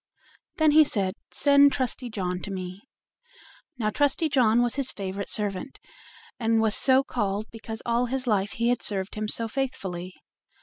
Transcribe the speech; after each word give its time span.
Then 0.57 0.71
he 0.71 0.83
said, 0.83 1.13
"Send 1.29 1.73
Trusty 1.73 2.09
John 2.09 2.41
to 2.41 2.49
me." 2.51 2.81
Now 3.77 3.91
Trusty 3.91 4.29
John 4.29 4.63
was 4.63 4.73
his 4.73 4.91
favorite 4.91 5.29
servant, 5.29 5.77
and 6.39 6.59
was 6.59 6.73
so 6.75 7.03
called 7.03 7.45
because 7.51 7.83
all 7.85 8.07
his 8.07 8.25
life 8.25 8.53
he 8.53 8.69
had 8.69 8.81
served 8.81 9.13
him 9.13 9.27
so 9.27 9.47
faithfully. 9.47 10.15